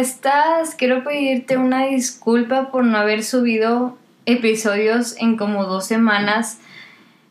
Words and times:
estás? 0.00 0.74
Quiero 0.74 1.04
pedirte 1.04 1.56
una 1.56 1.86
disculpa 1.86 2.70
por 2.70 2.84
no 2.84 2.98
haber 2.98 3.22
subido 3.22 3.96
episodios 4.26 5.16
en 5.18 5.36
como 5.36 5.64
dos 5.64 5.86
semanas. 5.86 6.58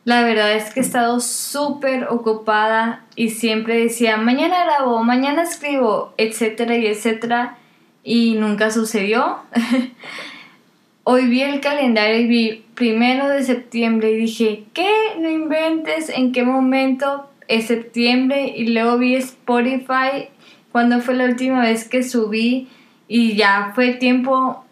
La 0.04 0.22
verdad 0.22 0.52
es 0.54 0.72
que 0.72 0.80
he 0.80 0.82
estado 0.82 1.20
súper 1.20 2.04
ocupada 2.04 3.04
y 3.16 3.30
siempre 3.30 3.78
decía, 3.78 4.16
mañana 4.16 4.64
grabo, 4.64 5.02
mañana 5.02 5.42
escribo, 5.42 6.14
etcétera 6.16 6.76
y 6.76 6.86
etcétera. 6.86 7.58
Y 8.02 8.34
nunca 8.34 8.70
sucedió. 8.70 9.36
Hoy 11.04 11.26
vi 11.26 11.42
el 11.42 11.60
calendario 11.60 12.20
y 12.20 12.26
vi 12.26 12.64
primero 12.74 13.28
de 13.28 13.42
septiembre 13.42 14.12
y 14.12 14.16
dije, 14.16 14.64
¿qué? 14.72 14.90
No 15.18 15.28
inventes, 15.28 16.08
¿en 16.08 16.32
qué 16.32 16.44
momento 16.44 17.28
es 17.48 17.66
septiembre? 17.66 18.54
Y 18.56 18.68
luego 18.68 18.96
vi 18.96 19.16
Spotify 19.16 20.28
cuando 20.72 21.00
fue 21.00 21.14
la 21.14 21.24
última 21.24 21.60
vez 21.62 21.88
que 21.88 22.02
subí 22.02 22.68
y 23.08 23.34
ya 23.34 23.72
fue 23.74 23.94
tiempo, 23.94 24.64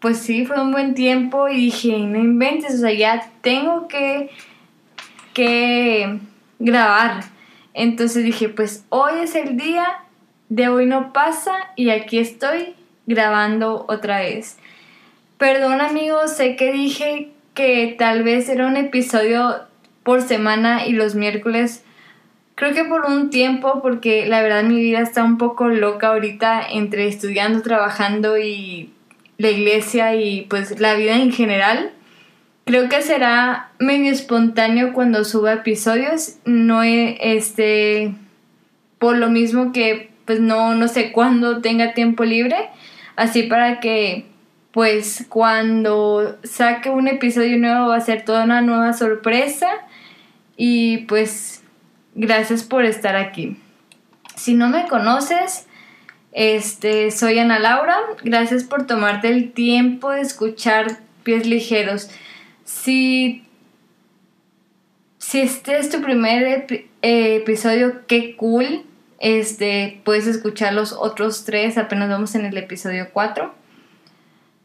pues 0.00 0.18
sí, 0.18 0.44
fue 0.46 0.60
un 0.60 0.72
buen 0.72 0.94
tiempo 0.94 1.48
y 1.48 1.56
dije, 1.56 1.98
no 1.98 2.18
inventes, 2.18 2.74
o 2.74 2.78
sea, 2.78 2.92
ya 2.92 3.30
tengo 3.40 3.88
que, 3.88 4.30
que 5.32 6.18
grabar. 6.58 7.24
Entonces 7.72 8.24
dije, 8.24 8.48
pues 8.48 8.84
hoy 8.88 9.20
es 9.22 9.34
el 9.34 9.56
día, 9.56 10.04
de 10.48 10.68
hoy 10.68 10.86
no 10.86 11.12
pasa 11.12 11.52
y 11.76 11.90
aquí 11.90 12.18
estoy 12.18 12.74
grabando 13.06 13.84
otra 13.88 14.20
vez. 14.20 14.58
Perdón 15.38 15.80
amigos, 15.80 16.36
sé 16.36 16.56
que 16.56 16.72
dije 16.72 17.30
que 17.54 17.94
tal 17.98 18.22
vez 18.22 18.48
era 18.48 18.66
un 18.66 18.76
episodio 18.76 19.62
por 20.02 20.22
semana 20.22 20.86
y 20.86 20.92
los 20.92 21.14
miércoles. 21.14 21.84
Creo 22.54 22.72
que 22.72 22.84
por 22.84 23.06
un 23.06 23.30
tiempo, 23.30 23.80
porque 23.82 24.26
la 24.26 24.40
verdad 24.42 24.62
mi 24.62 24.80
vida 24.80 25.00
está 25.00 25.24
un 25.24 25.38
poco 25.38 25.68
loca 25.68 26.08
ahorita 26.08 26.62
entre 26.70 27.08
estudiando, 27.08 27.62
trabajando 27.62 28.38
y 28.38 28.92
la 29.38 29.50
iglesia 29.50 30.14
y 30.14 30.42
pues 30.42 30.78
la 30.80 30.94
vida 30.94 31.16
en 31.16 31.32
general. 31.32 31.90
Creo 32.64 32.88
que 32.88 33.02
será 33.02 33.72
medio 33.78 34.12
espontáneo 34.12 34.92
cuando 34.92 35.24
suba 35.24 35.52
episodios. 35.52 36.36
No 36.44 36.82
este 36.82 38.14
por 38.98 39.18
lo 39.18 39.28
mismo 39.28 39.72
que 39.72 40.10
pues 40.24 40.40
no 40.40 40.74
no 40.74 40.88
sé 40.88 41.12
cuándo 41.12 41.60
tenga 41.60 41.92
tiempo 41.92 42.24
libre, 42.24 42.56
así 43.16 43.42
para 43.42 43.80
que 43.80 44.26
pues 44.70 45.26
cuando 45.28 46.38
saque 46.44 46.88
un 46.90 47.08
episodio 47.08 47.58
nuevo 47.58 47.88
va 47.88 47.96
a 47.96 48.00
ser 48.00 48.24
toda 48.24 48.44
una 48.44 48.60
nueva 48.62 48.92
sorpresa 48.92 49.68
y 50.56 50.98
pues 51.06 51.63
gracias 52.14 52.62
por 52.62 52.84
estar 52.84 53.16
aquí. 53.16 53.56
Si 54.36 54.54
no 54.54 54.68
me 54.68 54.88
conoces, 54.88 55.66
este 56.32 57.10
soy 57.10 57.38
Ana 57.38 57.58
Laura, 57.58 57.96
gracias 58.22 58.64
por 58.64 58.86
tomarte 58.86 59.28
el 59.28 59.52
tiempo 59.52 60.10
de 60.10 60.20
escuchar 60.20 60.98
Pies 61.22 61.46
Ligeros. 61.46 62.10
Si 62.64 63.44
si 65.24 65.40
este 65.40 65.78
es 65.78 65.88
tu 65.88 66.02
primer 66.02 66.66
episodio, 67.00 68.06
qué 68.06 68.36
cool. 68.36 68.84
Este, 69.18 70.02
puedes 70.04 70.26
escuchar 70.26 70.74
los 70.74 70.92
otros 70.92 71.44
tres, 71.46 71.78
apenas 71.78 72.10
vamos 72.10 72.34
en 72.34 72.44
el 72.44 72.58
episodio 72.58 73.08
4. 73.10 73.54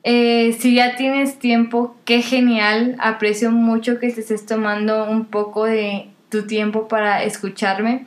Eh, 0.03 0.57
si 0.59 0.75
ya 0.75 0.97
tienes 0.97 1.39
tiempo, 1.39 1.95
qué 2.03 2.21
genial. 2.21 2.97
Aprecio 2.99 3.51
mucho 3.51 3.99
que 3.99 4.11
te 4.11 4.19
estés 4.19 4.45
tomando 4.45 5.05
un 5.09 5.25
poco 5.25 5.63
de 5.63 6.09
tu 6.29 6.47
tiempo 6.47 6.87
para 6.87 7.23
escucharme. 7.23 8.05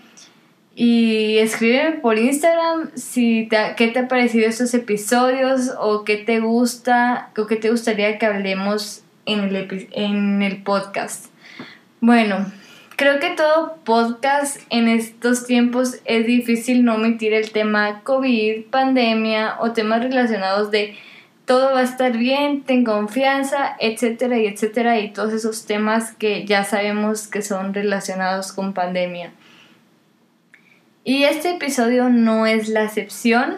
Y 0.75 1.37
escríbeme 1.39 1.99
por 1.99 2.19
Instagram 2.19 2.93
si 2.95 3.49
qué 3.77 3.89
te 3.89 3.99
ha 3.99 4.09
parecido 4.09 4.49
estos 4.49 4.73
episodios 4.73 5.71
o 5.79 6.05
qué 6.05 6.17
te 6.17 6.41
gusta 6.41 7.31
o 7.37 7.47
qué 7.47 7.57
te 7.57 7.71
gustaría 7.71 8.19
que 8.19 8.25
hablemos 8.25 9.05
en 9.27 9.41
el, 9.41 9.89
en 9.93 10.43
el 10.43 10.63
podcast. 10.63 11.27
Bueno, 12.01 12.51
creo 12.97 13.21
que 13.21 13.31
todo 13.31 13.77
podcast 13.85 14.61
en 14.71 14.89
estos 14.89 15.45
tiempos 15.45 15.97
es 16.07 16.27
difícil 16.27 16.85
no 16.85 16.95
omitir 16.95 17.35
el 17.35 17.51
tema 17.53 18.01
COVID, 18.03 18.65
pandemia 18.71 19.57
o 19.61 19.73
temas 19.73 20.03
relacionados 20.03 20.71
de 20.71 20.97
todo 21.53 21.75
va 21.75 21.81
a 21.81 21.83
estar 21.83 22.17
bien, 22.17 22.63
ten 22.63 22.83
confianza, 22.83 23.77
etcétera 23.79 24.39
y 24.39 24.47
etcétera, 24.47 24.99
y 25.01 25.13
todos 25.13 25.35
esos 25.35 25.67
temas 25.67 26.13
que 26.13 26.47
ya 26.47 26.65
sabemos 26.65 27.27
que 27.27 27.43
son 27.43 27.75
relacionados 27.75 28.55
con 28.55 28.73
pandemia. 28.73 29.35
Y 31.05 31.25
este 31.25 31.51
episodio 31.51 32.09
no 32.09 32.47
es 32.47 32.71
la 32.71 32.85
excepción, 32.85 33.57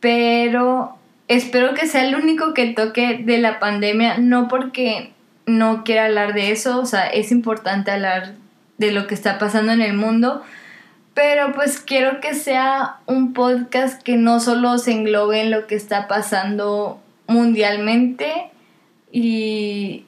pero 0.00 0.98
espero 1.28 1.74
que 1.74 1.86
sea 1.86 2.04
el 2.04 2.16
único 2.16 2.54
que 2.54 2.72
toque 2.72 3.22
de 3.24 3.38
la 3.38 3.60
pandemia, 3.60 4.18
no 4.18 4.48
porque 4.48 5.12
no 5.46 5.84
quiera 5.84 6.06
hablar 6.06 6.34
de 6.34 6.50
eso, 6.50 6.80
o 6.80 6.86
sea, 6.86 7.06
es 7.06 7.30
importante 7.30 7.92
hablar 7.92 8.34
de 8.78 8.90
lo 8.90 9.06
que 9.06 9.14
está 9.14 9.38
pasando 9.38 9.70
en 9.70 9.80
el 9.80 9.94
mundo, 9.94 10.42
pero 11.16 11.54
pues 11.54 11.80
quiero 11.80 12.20
que 12.20 12.34
sea 12.34 12.98
un 13.06 13.32
podcast 13.32 14.02
que 14.02 14.18
no 14.18 14.38
solo 14.38 14.76
se 14.76 14.92
englobe 14.92 15.40
en 15.40 15.50
lo 15.50 15.66
que 15.66 15.74
está 15.74 16.08
pasando 16.08 17.00
mundialmente 17.26 18.50
y 19.10 20.04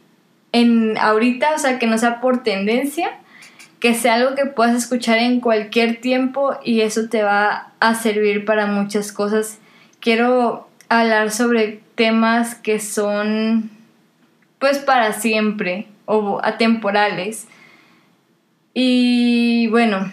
en 0.52 0.98
ahorita, 0.98 1.54
o 1.54 1.58
sea, 1.58 1.78
que 1.78 1.86
no 1.86 1.96
sea 1.96 2.20
por 2.20 2.42
tendencia, 2.42 3.20
que 3.80 3.94
sea 3.94 4.16
algo 4.16 4.34
que 4.34 4.44
puedas 4.44 4.76
escuchar 4.76 5.16
en 5.16 5.40
cualquier 5.40 5.98
tiempo 5.98 6.58
y 6.62 6.82
eso 6.82 7.08
te 7.08 7.22
va 7.22 7.72
a 7.80 7.94
servir 7.94 8.44
para 8.44 8.66
muchas 8.66 9.10
cosas. 9.10 9.60
Quiero 10.00 10.68
hablar 10.90 11.30
sobre 11.30 11.80
temas 11.94 12.54
que 12.54 12.80
son 12.80 13.70
pues 14.58 14.78
para 14.78 15.14
siempre 15.14 15.86
o 16.04 16.38
atemporales. 16.44 17.48
Y 18.74 19.68
bueno, 19.68 20.12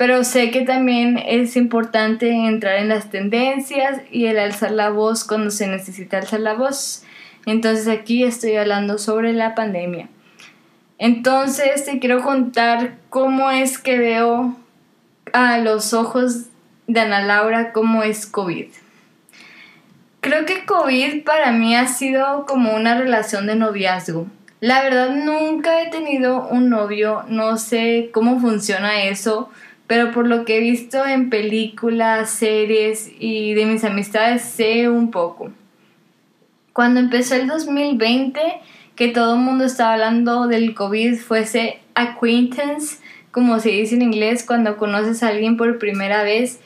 pero 0.00 0.24
sé 0.24 0.50
que 0.50 0.62
también 0.62 1.22
es 1.26 1.56
importante 1.56 2.30
entrar 2.30 2.76
en 2.76 2.88
las 2.88 3.10
tendencias 3.10 4.00
y 4.10 4.24
el 4.24 4.38
alzar 4.38 4.70
la 4.70 4.88
voz 4.88 5.24
cuando 5.24 5.50
se 5.50 5.66
necesita 5.66 6.16
alzar 6.16 6.40
la 6.40 6.54
voz. 6.54 7.04
Entonces 7.44 7.86
aquí 7.86 8.24
estoy 8.24 8.56
hablando 8.56 8.96
sobre 8.96 9.34
la 9.34 9.54
pandemia. 9.54 10.08
Entonces 10.96 11.84
te 11.84 11.98
quiero 11.98 12.22
contar 12.22 12.94
cómo 13.10 13.50
es 13.50 13.76
que 13.76 13.98
veo 13.98 14.56
a 15.34 15.58
los 15.58 15.92
ojos 15.92 16.46
de 16.86 17.00
Ana 17.00 17.20
Laura 17.20 17.72
cómo 17.72 18.02
es 18.02 18.24
COVID. 18.24 18.68
Creo 20.22 20.46
que 20.46 20.64
COVID 20.64 21.24
para 21.24 21.52
mí 21.52 21.76
ha 21.76 21.86
sido 21.88 22.46
como 22.46 22.74
una 22.74 22.98
relación 22.98 23.46
de 23.46 23.54
noviazgo. 23.54 24.28
La 24.60 24.82
verdad 24.82 25.10
nunca 25.10 25.82
he 25.82 25.90
tenido 25.90 26.48
un 26.48 26.70
novio, 26.70 27.22
no 27.28 27.58
sé 27.58 28.08
cómo 28.14 28.40
funciona 28.40 29.02
eso 29.04 29.50
pero 29.90 30.12
por 30.12 30.28
lo 30.28 30.44
que 30.44 30.58
he 30.58 30.60
visto 30.60 31.04
en 31.04 31.30
películas, 31.30 32.30
series 32.30 33.10
y 33.18 33.54
de 33.54 33.66
mis 33.66 33.82
amistades 33.82 34.42
sé 34.42 34.88
un 34.88 35.10
poco. 35.10 35.50
Cuando 36.72 37.00
empezó 37.00 37.34
el 37.34 37.48
2020, 37.48 38.40
que 38.94 39.08
todo 39.08 39.34
el 39.34 39.40
mundo 39.40 39.64
estaba 39.64 39.94
hablando 39.94 40.46
del 40.46 40.74
COVID, 40.74 41.16
fuese 41.18 41.80
acquaintance, 41.96 42.98
como 43.32 43.58
se 43.58 43.70
dice 43.70 43.96
en 43.96 44.02
inglés, 44.02 44.44
cuando 44.46 44.76
conoces 44.76 45.24
a 45.24 45.28
alguien 45.30 45.56
por 45.56 45.80
primera 45.80 46.22
vez. 46.22 46.60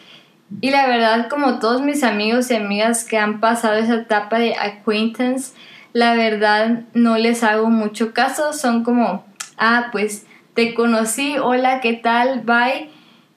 Y 0.61 0.71
la 0.71 0.87
verdad, 0.87 1.31
como 1.31 1.61
todos 1.61 1.81
mis 1.81 2.05
amigos 2.05 2.51
y 2.51 2.57
amigas 2.57 3.05
que 3.05 3.17
han 3.17 3.41
pasado 3.41 3.77
esa 3.77 3.95
etapa 3.95 4.39
de 4.39 4.55
acquaintance, 4.55 5.55
la 5.95 6.15
verdad 6.15 6.83
no 6.93 7.17
les 7.17 7.43
hago 7.43 7.71
mucho 7.71 8.13
caso. 8.13 8.53
Son 8.53 8.85
como, 8.85 9.25
ah, 9.57 9.89
pues 9.93 10.27
te 10.53 10.75
conocí, 10.75 11.39
hola, 11.39 11.81
¿qué 11.81 11.95
tal? 11.95 12.43
Bye 12.43 12.91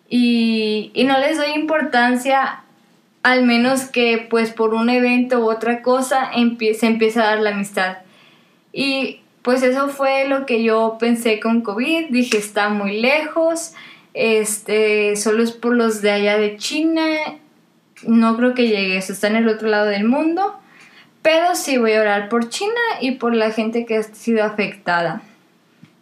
y, 0.09 0.91
no 1.05 1.17
les 1.19 1.37
doy 1.37 1.51
importancia 1.55 2.63
al 3.23 3.43
menos 3.43 3.85
que 3.85 4.25
pues 4.29 4.51
por 4.51 4.73
un 4.73 4.89
evento 4.89 5.39
u 5.39 5.51
otra 5.51 5.81
cosa 5.81 6.31
se 6.31 6.85
empieza 6.85 7.23
a 7.23 7.27
dar 7.27 7.39
la 7.39 7.49
amistad. 7.49 7.97
Y 8.71 9.21
pues 9.41 9.63
eso 9.63 9.89
fue 9.89 10.27
lo 10.27 10.45
que 10.45 10.63
yo 10.63 10.97
pensé 10.99 11.39
con 11.39 11.61
COVID, 11.61 12.07
dije 12.09 12.37
está 12.37 12.69
muy 12.69 13.01
lejos, 13.01 13.73
este, 14.13 15.15
solo 15.15 15.43
es 15.43 15.51
por 15.51 15.75
los 15.75 16.01
de 16.01 16.11
allá 16.11 16.37
de 16.37 16.57
China, 16.57 17.05
no 18.03 18.37
creo 18.37 18.53
que 18.53 18.67
llegue, 18.67 18.97
eso 18.97 19.13
está 19.13 19.27
en 19.27 19.37
el 19.37 19.49
otro 19.49 19.67
lado 19.67 19.87
del 19.87 20.05
mundo, 20.05 20.55
pero 21.21 21.55
sí 21.55 21.77
voy 21.77 21.93
a 21.93 22.01
orar 22.01 22.29
por 22.29 22.49
China 22.49 22.79
y 23.01 23.11
por 23.11 23.35
la 23.35 23.51
gente 23.51 23.85
que 23.85 23.97
ha 23.97 24.03
sido 24.03 24.43
afectada. 24.43 25.21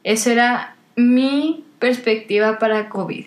Eso 0.03 0.29
era 0.31 0.75
mi 0.95 1.63
perspectiva 1.79 2.59
para 2.59 2.89
COVID. 2.89 3.25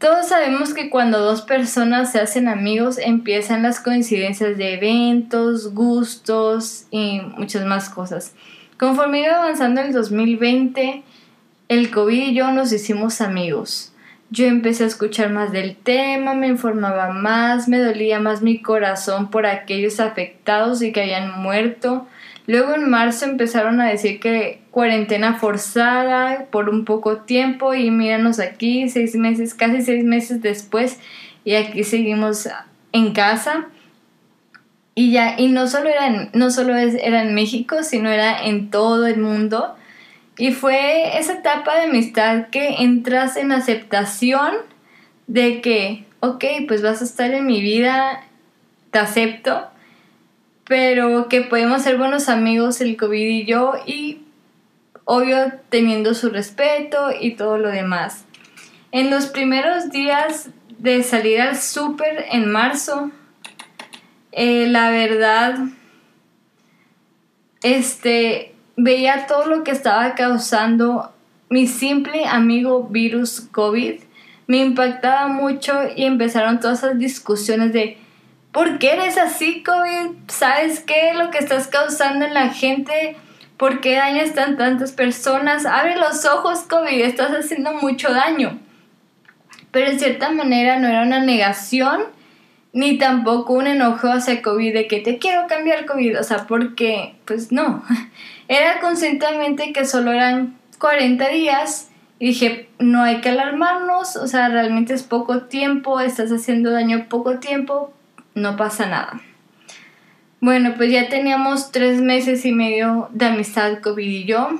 Todos 0.00 0.28
sabemos 0.28 0.72
que 0.72 0.88
cuando 0.88 1.18
dos 1.18 1.42
personas 1.42 2.10
se 2.10 2.20
hacen 2.20 2.48
amigos 2.48 2.96
empiezan 2.96 3.62
las 3.62 3.80
coincidencias 3.80 4.56
de 4.56 4.72
eventos, 4.72 5.74
gustos 5.74 6.86
y 6.90 7.20
muchas 7.36 7.66
más 7.66 7.90
cosas. 7.90 8.34
Conforme 8.78 9.20
iba 9.20 9.36
avanzando 9.36 9.82
el 9.82 9.92
2020, 9.92 11.02
el 11.68 11.90
COVID 11.90 12.28
y 12.28 12.34
yo 12.34 12.50
nos 12.50 12.72
hicimos 12.72 13.20
amigos. 13.20 13.92
yo 14.30 14.46
empecé 14.46 14.84
a 14.84 14.86
escuchar 14.86 15.28
más 15.30 15.52
del 15.52 15.76
tema, 15.76 16.32
me 16.32 16.46
informaba 16.46 17.10
más, 17.10 17.68
me 17.68 17.78
dolía 17.78 18.20
más 18.20 18.40
mi 18.40 18.62
corazón 18.62 19.28
por 19.28 19.44
aquellos 19.44 20.00
afectados 20.00 20.80
y 20.80 20.92
que 20.92 21.02
habían 21.02 21.42
muerto. 21.42 22.06
Luego 22.50 22.74
en 22.74 22.90
marzo 22.90 23.26
empezaron 23.26 23.80
a 23.80 23.86
decir 23.86 24.18
que 24.18 24.60
cuarentena 24.72 25.34
forzada 25.34 26.46
por 26.50 26.68
un 26.68 26.84
poco 26.84 27.18
tiempo 27.18 27.74
y 27.74 27.92
míranos 27.92 28.40
aquí, 28.40 28.88
seis 28.88 29.14
meses, 29.14 29.54
casi 29.54 29.82
seis 29.82 30.02
meses 30.02 30.42
después 30.42 30.98
y 31.44 31.54
aquí 31.54 31.84
seguimos 31.84 32.48
en 32.90 33.12
casa. 33.12 33.68
Y 34.96 35.12
ya, 35.12 35.36
y 35.38 35.46
no 35.46 35.68
solo 35.68 35.90
era 35.90 36.08
en, 36.08 36.30
no 36.32 36.50
solo 36.50 36.76
era 36.76 37.22
en 37.22 37.36
México, 37.36 37.84
sino 37.84 38.10
era 38.10 38.44
en 38.44 38.70
todo 38.70 39.06
el 39.06 39.20
mundo. 39.20 39.76
Y 40.36 40.50
fue 40.50 41.20
esa 41.20 41.34
etapa 41.34 41.76
de 41.76 41.82
amistad 41.82 42.48
que 42.48 42.82
entras 42.82 43.36
en 43.36 43.52
aceptación 43.52 44.54
de 45.28 45.60
que, 45.60 46.04
ok, 46.18 46.44
pues 46.66 46.82
vas 46.82 47.00
a 47.00 47.04
estar 47.04 47.32
en 47.32 47.46
mi 47.46 47.60
vida, 47.60 48.24
te 48.90 48.98
acepto, 48.98 49.69
pero 50.70 51.26
que 51.26 51.40
podemos 51.40 51.82
ser 51.82 51.98
buenos 51.98 52.28
amigos 52.28 52.80
el 52.80 52.96
COVID 52.96 53.28
y 53.28 53.44
yo 53.44 53.72
y 53.86 54.22
obvio 55.04 55.36
teniendo 55.68 56.14
su 56.14 56.30
respeto 56.30 57.08
y 57.20 57.32
todo 57.32 57.58
lo 57.58 57.70
demás. 57.70 58.24
En 58.92 59.10
los 59.10 59.26
primeros 59.26 59.90
días 59.90 60.50
de 60.78 61.02
salir 61.02 61.40
al 61.40 61.56
súper 61.56 62.24
en 62.30 62.48
marzo, 62.52 63.10
eh, 64.30 64.68
la 64.68 64.92
verdad, 64.92 65.58
este, 67.64 68.54
veía 68.76 69.26
todo 69.26 69.46
lo 69.46 69.64
que 69.64 69.72
estaba 69.72 70.14
causando 70.14 71.12
mi 71.48 71.66
simple 71.66 72.26
amigo 72.26 72.84
virus 72.84 73.40
COVID. 73.40 74.02
Me 74.46 74.58
impactaba 74.58 75.26
mucho 75.26 75.80
y 75.96 76.04
empezaron 76.04 76.60
todas 76.60 76.84
esas 76.84 76.96
discusiones 76.96 77.72
de 77.72 77.98
¿por 78.52 78.78
qué 78.78 78.92
eres 78.92 79.18
así 79.18 79.62
COVID? 79.62 80.16
¿Sabes 80.28 80.80
qué? 80.80 81.14
Lo 81.14 81.30
que 81.30 81.38
estás 81.38 81.68
causando 81.68 82.24
en 82.24 82.34
la 82.34 82.50
gente. 82.50 83.16
¿Por 83.56 83.80
qué 83.80 83.96
dañas 83.96 84.34
tan 84.34 84.56
tantas 84.56 84.92
personas? 84.92 85.66
Abre 85.66 85.96
los 85.96 86.24
ojos 86.24 86.60
COVID, 86.60 87.02
estás 87.02 87.30
haciendo 87.32 87.74
mucho 87.74 88.12
daño. 88.12 88.58
Pero 89.70 89.90
en 89.90 89.98
cierta 89.98 90.30
manera 90.30 90.78
no 90.78 90.88
era 90.88 91.02
una 91.02 91.20
negación 91.20 92.02
ni 92.72 92.98
tampoco 92.98 93.54
un 93.54 93.66
enojo 93.66 94.08
hacia 94.08 94.42
COVID 94.42 94.72
de 94.72 94.86
que 94.86 95.00
te 95.00 95.18
quiero 95.18 95.46
cambiar 95.48 95.86
COVID, 95.86 96.20
o 96.20 96.22
sea, 96.22 96.46
porque, 96.46 97.16
pues 97.24 97.50
no, 97.50 97.82
era 98.48 98.80
conscientemente 98.80 99.72
que 99.72 99.84
solo 99.84 100.12
eran 100.12 100.56
40 100.78 101.28
días 101.28 101.90
y 102.18 102.28
dije, 102.28 102.68
no 102.78 103.02
hay 103.02 103.20
que 103.20 103.30
alarmarnos, 103.30 104.16
o 104.16 104.26
sea, 104.26 104.48
realmente 104.48 104.94
es 104.94 105.02
poco 105.02 105.44
tiempo, 105.44 106.00
estás 106.00 106.30
haciendo 106.30 106.70
daño 106.70 107.06
poco 107.08 107.38
tiempo, 107.38 107.92
no 108.34 108.56
pasa 108.56 108.86
nada. 108.86 109.20
Bueno, 110.40 110.74
pues 110.76 110.90
ya 110.90 111.08
teníamos 111.08 111.70
tres 111.70 112.00
meses 112.00 112.44
y 112.46 112.52
medio 112.52 113.08
de 113.12 113.26
amistad 113.26 113.80
COVID 113.80 114.06
y 114.06 114.24
yo. 114.24 114.50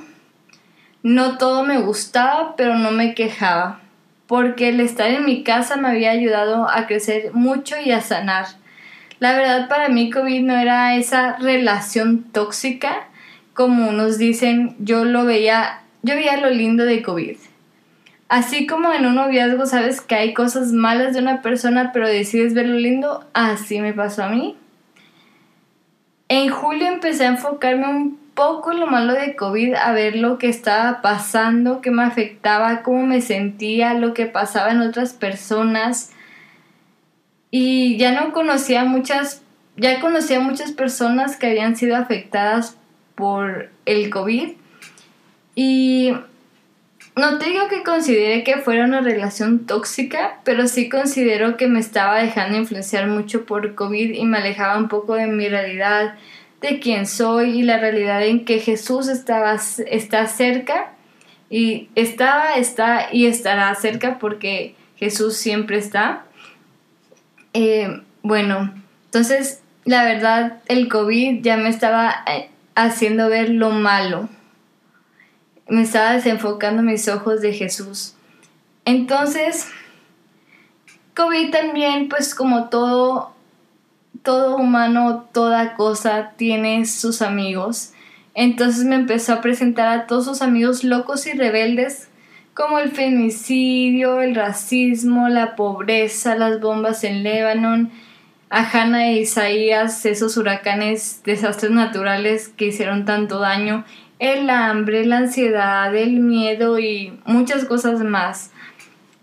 No 1.03 1.37
todo 1.37 1.63
me 1.63 1.79
gustaba, 1.79 2.55
pero 2.55 2.75
no 2.75 2.91
me 2.91 3.15
quejaba 3.15 3.81
porque 4.31 4.69
el 4.69 4.79
estar 4.79 5.11
en 5.11 5.25
mi 5.25 5.43
casa 5.43 5.75
me 5.75 5.89
había 5.89 6.11
ayudado 6.11 6.69
a 6.69 6.87
crecer 6.87 7.33
mucho 7.33 7.75
y 7.83 7.91
a 7.91 7.99
sanar. 7.99 8.45
La 9.19 9.33
verdad 9.33 9.67
para 9.67 9.89
mí 9.89 10.09
COVID 10.09 10.41
no 10.43 10.57
era 10.57 10.95
esa 10.95 11.35
relación 11.37 12.23
tóxica 12.31 13.09
como 13.53 13.91
nos 13.91 14.17
dicen, 14.17 14.77
yo 14.79 15.03
lo 15.03 15.25
veía, 15.25 15.81
yo 16.01 16.15
veía 16.15 16.37
lo 16.37 16.49
lindo 16.49 16.85
de 16.85 17.01
COVID. 17.01 17.35
Así 18.31 18.65
como 18.65 18.93
en 18.93 19.05
un 19.05 19.15
noviazgo 19.15 19.65
sabes 19.65 19.99
que 19.99 20.15
hay 20.15 20.33
cosas 20.33 20.71
malas 20.71 21.13
de 21.13 21.19
una 21.19 21.41
persona 21.41 21.91
pero 21.91 22.07
decides 22.07 22.53
ver 22.53 22.65
lo 22.65 22.77
lindo, 22.77 23.25
así 23.33 23.81
me 23.81 23.91
pasó 23.91 24.23
a 24.23 24.29
mí. 24.29 24.55
En 26.29 26.49
julio 26.49 26.87
empecé 26.87 27.25
a 27.25 27.31
enfocarme 27.31 27.89
un 27.89 28.17
poco 28.33 28.71
lo 28.71 28.87
malo 28.87 29.11
de 29.11 29.35
COVID, 29.35 29.73
a 29.73 29.91
ver 29.91 30.15
lo 30.15 30.37
que 30.37 30.47
estaba 30.47 31.01
pasando, 31.01 31.81
qué 31.81 31.91
me 31.91 32.03
afectaba, 32.03 32.83
cómo 32.83 33.05
me 33.05 33.19
sentía, 33.19 33.95
lo 33.95 34.13
que 34.13 34.27
pasaba 34.27 34.71
en 34.71 34.79
otras 34.79 35.11
personas. 35.11 36.11
Y 37.49 37.97
ya 37.97 38.13
no 38.13 38.31
conocía 38.31 38.85
muchas, 38.85 39.41
ya 39.75 39.99
conocía 39.99 40.39
muchas 40.39 40.71
personas 40.71 41.35
que 41.35 41.47
habían 41.47 41.75
sido 41.75 41.97
afectadas 41.97 42.77
por 43.13 43.71
el 43.85 44.09
COVID. 44.09 44.53
Y 45.53 46.13
no 47.15 47.37
te 47.37 47.49
digo 47.49 47.67
que 47.67 47.83
considere 47.83 48.43
que 48.43 48.57
fuera 48.57 48.85
una 48.85 49.01
relación 49.01 49.65
tóxica, 49.65 50.39
pero 50.43 50.67
sí 50.67 50.87
considero 50.87 51.57
que 51.57 51.67
me 51.67 51.79
estaba 51.79 52.21
dejando 52.21 52.57
influenciar 52.57 53.07
mucho 53.07 53.45
por 53.45 53.75
COVID 53.75 54.13
y 54.13 54.25
me 54.25 54.37
alejaba 54.37 54.77
un 54.77 54.87
poco 54.87 55.15
de 55.15 55.27
mi 55.27 55.49
realidad, 55.49 56.15
de 56.61 56.79
quién 56.79 57.05
soy 57.05 57.59
y 57.59 57.63
la 57.63 57.79
realidad 57.79 58.23
en 58.23 58.45
que 58.45 58.59
Jesús 58.59 59.07
estaba, 59.09 59.57
está 59.87 60.27
cerca 60.27 60.93
y 61.49 61.89
estaba, 61.95 62.55
está 62.55 63.09
y 63.11 63.25
estará 63.25 63.75
cerca 63.75 64.17
porque 64.17 64.75
Jesús 64.95 65.35
siempre 65.35 65.77
está. 65.77 66.23
Eh, 67.53 68.01
bueno, 68.21 68.73
entonces 69.05 69.61
la 69.83 70.05
verdad 70.05 70.59
el 70.67 70.87
COVID 70.87 71.41
ya 71.41 71.57
me 71.57 71.69
estaba 71.69 72.23
eh, 72.27 72.49
haciendo 72.75 73.27
ver 73.27 73.49
lo 73.49 73.71
malo. 73.71 74.29
Me 75.71 75.83
estaba 75.83 76.13
desenfocando 76.13 76.83
mis 76.83 77.07
ojos 77.07 77.41
de 77.41 77.53
Jesús. 77.53 78.15
Entonces, 78.85 79.67
COVID 81.15 81.51
también, 81.51 82.09
pues 82.09 82.35
como 82.35 82.69
todo 82.69 83.33
todo 84.23 84.57
humano, 84.57 85.29
toda 85.33 85.75
cosa 85.75 86.33
tiene 86.37 86.85
sus 86.85 87.21
amigos. 87.21 87.93
Entonces 88.33 88.85
me 88.85 88.95
empezó 88.95 89.33
a 89.33 89.41
presentar 89.41 89.87
a 89.87 90.07
todos 90.07 90.25
sus 90.25 90.41
amigos 90.41 90.83
locos 90.83 91.25
y 91.27 91.33
rebeldes, 91.33 92.09
como 92.53 92.79
el 92.79 92.91
femicidio, 92.91 94.21
el 94.21 94.35
racismo, 94.35 95.29
la 95.29 95.55
pobreza, 95.55 96.35
las 96.35 96.59
bombas 96.59 97.03
en 97.03 97.23
Lebanon, 97.23 97.91
a 98.49 98.69
Hannah 98.69 99.07
e 99.07 99.21
Isaías, 99.21 100.05
esos 100.05 100.35
huracanes, 100.37 101.21
desastres 101.23 101.71
naturales 101.71 102.49
que 102.49 102.67
hicieron 102.67 103.05
tanto 103.05 103.39
daño, 103.39 103.85
el 104.21 104.51
hambre, 104.51 105.03
la 105.03 105.17
ansiedad, 105.17 105.93
el 105.95 106.19
miedo 106.19 106.77
y 106.77 107.19
muchas 107.25 107.65
cosas 107.65 108.01
más. 108.01 108.51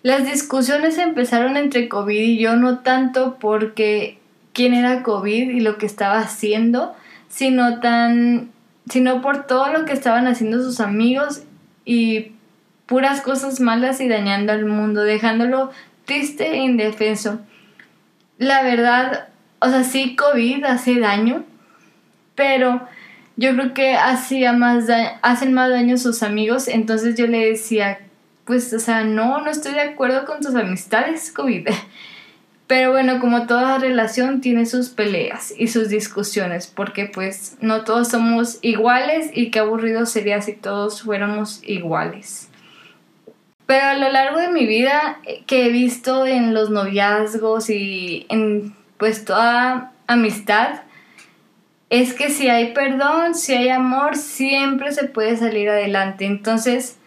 Las 0.03 0.25
discusiones 0.25 0.99
empezaron 0.99 1.57
entre 1.57 1.89
COVID 1.89 2.21
y 2.21 2.39
yo 2.39 2.57
no 2.57 2.81
tanto 2.81 3.37
porque 3.39 4.19
quién 4.53 4.75
era 4.75 5.05
COVID 5.05 5.51
y 5.51 5.61
lo 5.61 5.79
que 5.79 5.87
estaba 5.87 6.19
haciendo, 6.19 6.97
sino 7.29 7.79
tan 7.79 8.51
sino 8.91 9.23
por 9.23 9.47
todo 9.47 9.73
lo 9.73 9.85
que 9.85 9.93
estaban 9.93 10.27
haciendo 10.27 10.63
sus 10.63 10.81
amigos 10.81 11.43
y 11.85 12.33
puras 12.87 13.21
cosas 13.21 13.61
malas 13.61 14.01
y 14.01 14.09
dañando 14.09 14.53
al 14.53 14.65
mundo, 14.65 15.03
dejándolo 15.03 15.71
triste 16.07 16.55
e 16.55 16.57
indefenso. 16.57 17.39
La 18.39 18.63
verdad, 18.63 19.29
o 19.61 19.69
sea, 19.69 19.85
sí 19.85 20.17
COVID 20.17 20.65
hace 20.65 20.99
daño, 20.99 21.45
pero 22.35 22.89
yo 23.39 23.55
creo 23.55 23.73
que 23.73 23.95
hacía 23.95 24.53
más 24.53 24.87
hacen 25.23 25.53
más 25.53 25.71
daño 25.71 25.97
sus 25.97 26.25
amigos, 26.25 26.67
entonces 26.67 27.15
yo 27.15 27.29
le 27.29 27.51
decía, 27.51 28.01
pues, 28.45 28.73
o 28.73 28.81
sea, 28.81 29.05
no, 29.05 29.41
no 29.41 29.49
estoy 29.49 29.75
de 29.75 29.83
acuerdo 29.83 30.25
con 30.25 30.41
tus 30.41 30.57
amistades, 30.57 31.31
COVID. 31.31 31.69
Pero 32.67 32.91
bueno, 32.91 33.21
como 33.21 33.47
toda 33.47 33.79
relación 33.79 34.41
tiene 34.41 34.67
sus 34.67 34.89
peleas 34.89 35.55
y 35.57 35.69
sus 35.69 35.89
discusiones, 35.89 36.67
porque 36.67 37.07
pues 37.07 37.57
no 37.61 37.85
todos 37.85 38.09
somos 38.09 38.59
iguales 38.61 39.31
y 39.33 39.51
qué 39.51 39.61
aburrido 39.61 40.05
sería 40.05 40.43
si 40.43 40.53
todos 40.53 41.03
fuéramos 41.03 41.61
iguales. 41.63 42.51
Pero 43.67 43.87
a 43.87 43.95
lo 43.95 44.11
largo 44.11 44.41
de 44.41 44.49
mi 44.49 44.67
vida 44.67 45.21
eh, 45.25 45.45
que 45.47 45.67
he 45.67 45.69
visto 45.71 46.27
en 46.27 46.55
los 46.55 46.71
noviazgos 46.71 47.71
y 47.71 48.27
en 48.29 48.75
pues 48.99 49.25
toda 49.25 49.93
amistad, 50.09 50.81
es 51.91 52.13
que 52.15 52.31
si 52.31 52.49
hay 52.49 52.73
perdón, 52.73 53.35
si 53.35 53.55
hay 53.55 53.69
amor, 53.69 54.17
siempre 54.17 54.93
se 54.93 55.05
puede 55.05 55.37
salir 55.37 55.69
adelante. 55.71 56.27
Entonces, 56.27 56.99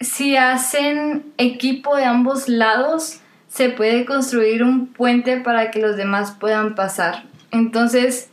si 0.00 0.36
hacen 0.36 1.32
equipo 1.36 1.96
de 1.96 2.04
ambos 2.04 2.48
lados, 2.48 3.20
se 3.48 3.68
puede 3.68 4.04
construir 4.04 4.62
un 4.62 4.86
puente 4.86 5.40
para 5.40 5.70
que 5.70 5.80
los 5.80 5.96
demás 5.96 6.32
puedan 6.32 6.74
pasar. 6.74 7.24
Entonces, 7.50 8.30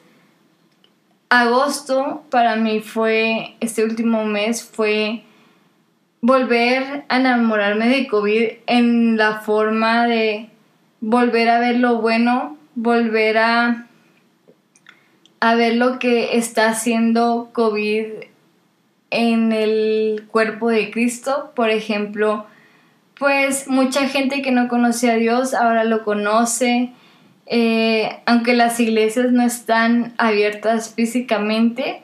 agosto 1.30 2.24
para 2.30 2.56
mí 2.56 2.80
fue, 2.82 3.56
este 3.60 3.84
último 3.84 4.26
mes 4.26 4.64
fue 4.64 5.24
volver 6.22 7.06
a 7.10 7.18
enamorarme 7.20 7.90
de 7.90 8.08
COVID 8.08 8.48
en 8.68 9.18
la 9.18 9.40
forma 9.40 10.08
de 10.08 10.50
volver 11.00 11.50
a 11.50 11.60
ver 11.60 11.78
lo 11.78 12.02
bueno, 12.02 12.58
volver 12.76 13.38
a, 13.38 13.87
a 15.40 15.56
ver 15.56 15.76
lo 15.76 16.00
que 16.00 16.38
está 16.38 16.70
haciendo 16.70 17.50
COVID 17.54 18.06
en 19.12 19.52
el 19.52 20.26
cuerpo 20.32 20.70
de 20.70 20.92
Cristo. 20.92 21.52
Por 21.56 21.70
ejemplo, 21.70 22.46
pues 23.20 23.68
mucha 23.68 24.08
gente 24.08 24.42
que 24.42 24.52
no 24.52 24.68
conocía 24.68 25.14
a 25.14 25.18
Dios 25.18 25.54
ahora 25.54 25.84
lo 25.84 26.04
conoce. 26.04 26.92
Eh, 27.46 28.20
aunque 28.26 28.54
las 28.54 28.80
iglesias 28.80 29.32
no 29.32 29.42
están 29.44 30.14
abiertas 30.18 30.94
físicamente, 30.94 32.02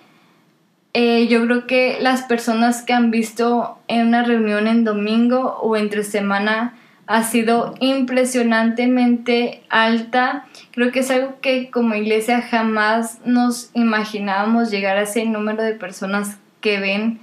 eh, 0.93 1.27
yo 1.27 1.43
creo 1.45 1.67
que 1.67 1.97
las 1.99 2.21
personas 2.21 2.83
que 2.83 2.93
han 2.93 3.11
visto 3.11 3.77
en 3.87 4.07
una 4.07 4.23
reunión 4.23 4.67
en 4.67 4.83
domingo 4.83 5.57
o 5.61 5.75
entre 5.75 6.03
semana 6.03 6.75
ha 7.07 7.23
sido 7.23 7.75
impresionantemente 7.79 9.63
alta. 9.69 10.45
Creo 10.71 10.91
que 10.91 10.99
es 10.99 11.11
algo 11.11 11.39
que 11.41 11.69
como 11.69 11.95
iglesia 11.95 12.41
jamás 12.41 13.19
nos 13.25 13.69
imaginábamos 13.73 14.71
llegar 14.71 14.97
a 14.97 15.03
ese 15.03 15.25
número 15.25 15.63
de 15.63 15.73
personas 15.73 16.37
que 16.61 16.79
ven 16.79 17.19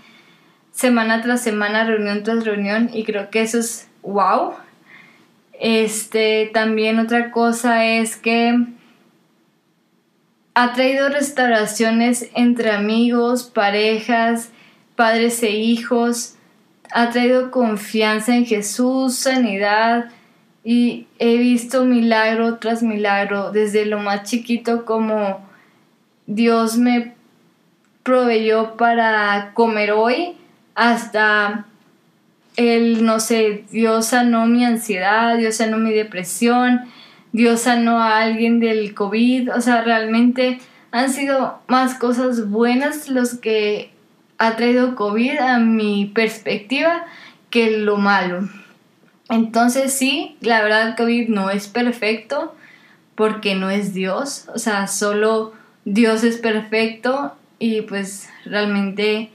semana 0.73 1.23
tras 1.23 1.43
semana, 1.43 1.85
reunión 1.85 2.23
tras 2.23 2.45
reunión 2.45 2.91
y 2.93 3.05
creo 3.05 3.31
que 3.31 3.43
eso 3.43 3.59
es 3.59 3.89
wow. 4.03 4.55
Este, 5.59 6.51
también 6.53 6.99
otra 6.99 7.31
cosa 7.31 7.85
es 7.85 8.17
que 8.17 8.67
ha 10.55 10.73
traído 10.73 11.09
restauraciones 11.09 12.31
entre 12.35 12.71
amigos, 12.71 13.45
parejas, 13.45 14.51
padres 14.97 15.43
e 15.43 15.51
hijos, 15.51 16.37
ha 16.93 17.11
traído 17.11 17.51
confianza 17.51 18.35
en 18.35 18.47
Jesús, 18.47 19.17
sanidad 19.17 20.11
y 20.65 21.07
he 21.19 21.39
visto 21.39 21.85
milagro 21.85 22.59
tras 22.59 22.83
milagro, 22.83 23.51
desde 23.51 23.87
lo 23.87 23.99
más 23.99 24.25
chiquito 24.25 24.85
como 24.85 25.49
Dios 26.27 26.77
me 26.77 27.15
proveyó 28.03 28.77
para 28.77 29.53
comer 29.55 29.93
hoy 29.93 30.37
hasta 30.75 31.67
el, 32.57 33.05
no 33.05 33.21
sé, 33.21 33.65
Dios 33.71 34.07
sanó 34.07 34.47
mi 34.47 34.65
ansiedad, 34.65 35.39
Dios 35.39 35.57
sanó 35.57 35.79
mi 35.79 35.93
depresión, 35.93 36.83
Dios 37.33 37.63
sanó 37.63 37.99
a 37.99 38.19
alguien 38.19 38.61
del 38.61 38.95
COVID, 38.95 39.55
o 39.55 39.61
sea, 39.61 39.83
realmente 39.83 40.61
han 40.91 41.11
sido 41.11 41.61
más 41.69 41.95
cosas 41.95 42.51
buenas 42.51 43.09
los 43.09 43.35
que 43.35 43.93
ha 44.41 44.57
traído 44.57 44.95
COVID 44.95 45.39
a 45.39 45.59
mi 45.59 46.07
perspectiva 46.07 47.05
que 47.51 47.71
lo 47.71 47.99
malo. 47.99 48.49
Entonces 49.29 49.93
sí, 49.93 50.39
la 50.41 50.63
verdad 50.63 50.97
COVID 50.97 51.29
no 51.29 51.51
es 51.51 51.69
perfecto 51.69 52.57
porque 53.15 53.55
no 53.55 53.69
es 53.69 53.93
Dios, 53.93 54.47
o 54.55 54.59
sea, 54.59 54.87
solo 54.87 55.53
Dios 55.85 56.25
es 56.25 56.39
perfecto 56.39 57.37
y 57.59 57.83
pues 57.83 58.31
realmente 58.47 59.31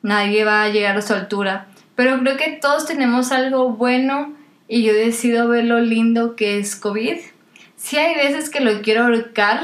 nadie 0.00 0.44
va 0.44 0.62
a 0.62 0.70
llegar 0.70 0.96
a 0.96 1.02
su 1.02 1.12
altura. 1.12 1.66
Pero 1.94 2.18
creo 2.20 2.38
que 2.38 2.58
todos 2.60 2.86
tenemos 2.86 3.32
algo 3.32 3.68
bueno 3.68 4.32
y 4.66 4.82
yo 4.82 4.94
decido 4.94 5.46
ver 5.48 5.66
lo 5.66 5.78
lindo 5.80 6.36
que 6.36 6.58
es 6.58 6.74
COVID. 6.74 7.18
Sí 7.76 7.98
hay 7.98 8.14
veces 8.14 8.48
que 8.48 8.60
lo 8.60 8.80
quiero 8.80 9.04
ahorcar 9.04 9.60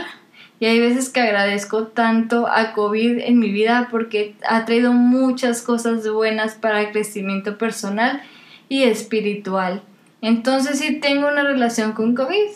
y 0.61 0.67
hay 0.67 0.81
veces 0.81 1.09
que 1.09 1.21
agradezco 1.21 1.87
tanto 1.87 2.49
a 2.49 2.73
COVID 2.73 3.19
en 3.21 3.38
mi 3.38 3.50
vida 3.50 3.88
porque 3.91 4.35
ha 4.49 4.65
traído 4.65 4.93
muchas 4.93 5.62
cosas 5.62 6.09
buenas 6.09 6.55
para 6.55 6.81
el 6.81 6.91
crecimiento 6.91 7.59
personal 7.59 8.23
y 8.69 8.83
espiritual. 8.83 9.83
Entonces 10.21 10.81
sí 10.81 10.99
tengo 10.99 11.29
una 11.29 11.45
relación 11.45 11.93
con 11.93 12.17
COVID. 12.17 12.50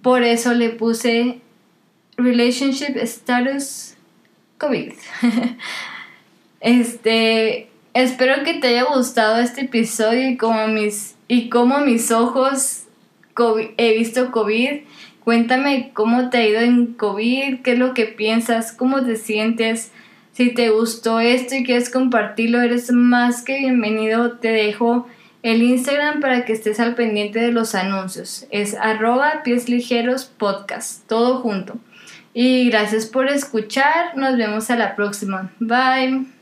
Por 0.00 0.22
eso 0.22 0.54
le 0.54 0.70
puse 0.70 1.40
Relationship 2.16 2.96
Status 2.96 3.94
COVID. 4.56 4.92
este, 6.60 7.68
espero 7.92 8.44
que 8.44 8.54
te 8.54 8.68
haya 8.68 8.84
gustado 8.84 9.38
este 9.40 9.62
episodio 9.62 10.30
y 10.30 10.38
como 10.38 10.68
mis, 10.68 11.16
y 11.28 11.50
como 11.50 11.80
mis 11.80 12.10
ojos 12.10 12.84
he 13.76 13.96
visto 13.96 14.30
COVID. 14.32 14.80
Cuéntame 15.28 15.90
cómo 15.92 16.30
te 16.30 16.38
ha 16.38 16.48
ido 16.48 16.60
en 16.60 16.94
COVID, 16.94 17.60
qué 17.60 17.72
es 17.72 17.78
lo 17.78 17.92
que 17.92 18.06
piensas, 18.06 18.72
cómo 18.72 19.04
te 19.04 19.16
sientes. 19.16 19.92
Si 20.32 20.54
te 20.54 20.70
gustó 20.70 21.20
esto 21.20 21.54
y 21.54 21.64
quieres 21.64 21.90
compartirlo, 21.90 22.62
eres 22.62 22.90
más 22.92 23.44
que 23.44 23.58
bienvenido. 23.58 24.38
Te 24.38 24.48
dejo 24.48 25.06
el 25.42 25.62
Instagram 25.62 26.20
para 26.20 26.46
que 26.46 26.54
estés 26.54 26.80
al 26.80 26.94
pendiente 26.94 27.40
de 27.40 27.52
los 27.52 27.74
anuncios. 27.74 28.46
Es 28.50 28.74
arroba 28.74 29.42
pies 29.44 29.68
ligeros 29.68 30.24
podcast, 30.24 31.06
todo 31.06 31.42
junto. 31.42 31.76
Y 32.32 32.70
gracias 32.70 33.04
por 33.04 33.28
escuchar. 33.28 34.16
Nos 34.16 34.38
vemos 34.38 34.70
a 34.70 34.76
la 34.76 34.96
próxima. 34.96 35.52
Bye. 35.60 36.37